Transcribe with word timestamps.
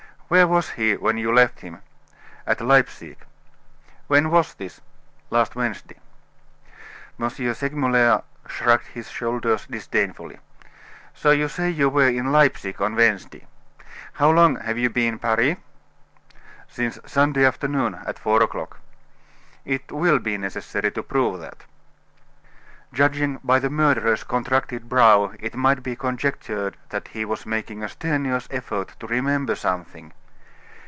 "Where 0.33 0.47
was 0.47 0.69
he 0.69 0.95
when 0.95 1.17
you 1.17 1.29
left 1.33 1.59
him?" 1.59 1.81
"At 2.47 2.61
Leipsic." 2.61 3.25
"When 4.07 4.29
was 4.31 4.53
this?" 4.53 4.79
"Last 5.29 5.57
Wednesday." 5.57 5.97
M. 7.19 7.29
Segmuller 7.29 8.23
shrugged 8.47 8.87
his 8.93 9.09
shoulders 9.09 9.65
disdainfully. 9.69 10.39
"So 11.13 11.31
you 11.31 11.49
say 11.49 11.69
you 11.69 11.89
were 11.89 12.07
in 12.07 12.31
Leipsic 12.31 12.79
on 12.79 12.95
Wednesday? 12.95 13.45
How 14.13 14.29
long 14.31 14.55
have 14.61 14.77
you 14.77 14.89
been 14.89 15.15
in 15.15 15.19
Paris?" 15.19 15.57
"Since 16.69 16.99
Sunday 17.05 17.43
afternoon, 17.43 17.95
at 18.05 18.17
four 18.17 18.41
o'clock." 18.41 18.79
"It 19.65 19.91
will 19.91 20.19
be 20.19 20.37
necessary 20.37 20.91
to 20.91 21.03
prove 21.03 21.41
that." 21.41 21.65
Judging 22.93 23.41
by 23.43 23.59
the 23.59 23.69
murderer's 23.69 24.23
contracted 24.23 24.87
brow 24.87 25.33
it 25.41 25.55
might 25.55 25.83
be 25.83 25.97
conjectured 25.97 26.77
that 26.87 27.09
he 27.09 27.25
was 27.25 27.45
making 27.45 27.83
a 27.83 27.89
strenuous 27.89 28.47
effort 28.49 28.95
to 29.01 29.07
remember 29.07 29.57
something. 29.57 30.13